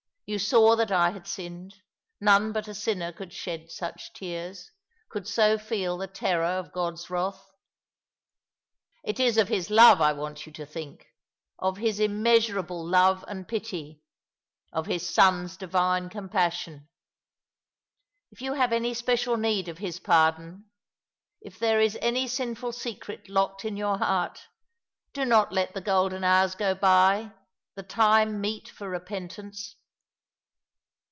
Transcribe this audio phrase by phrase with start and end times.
[0.31, 1.75] "You saw that I had sinned.
[2.21, 4.71] None but a sinner could shed such tears—
[5.09, 7.51] could so feel the terror of God's wrath,""
[9.03, 11.05] It is of His love I want you to think.
[11.59, 14.03] Of His immeasur able love and pity.
[14.71, 16.87] Of His Son's Divine compassion.
[18.31, 20.69] If you have any special need of His pardon;
[21.41, 24.47] if there is any sinful secret locked in your heart;
[25.11, 27.33] do not let the golden hours go by—
[27.75, 29.75] the time meet for repentance."